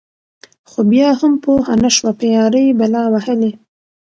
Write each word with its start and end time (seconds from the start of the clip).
خو 0.69 0.79
بيا 0.91 1.09
هم 1.19 1.33
پوهه 1.43 1.73
نشوه 1.83 2.11
په 2.19 2.25
يــارۍ 2.35 2.65
بلا 2.79 3.03
وهــلې. 3.13 3.51